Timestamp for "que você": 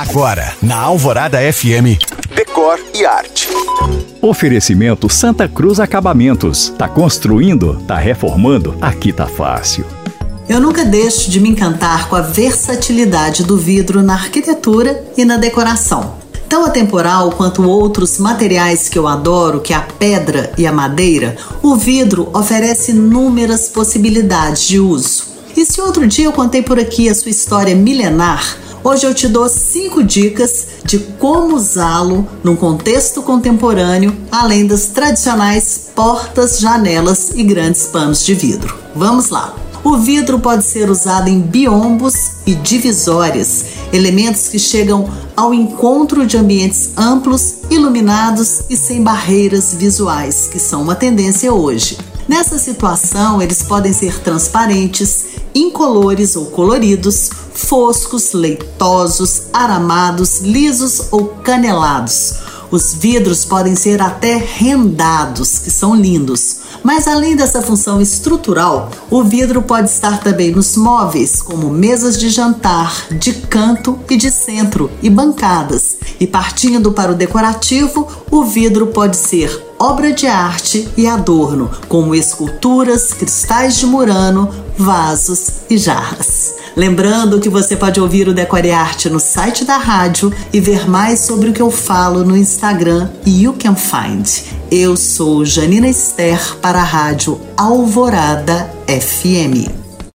87.40-87.76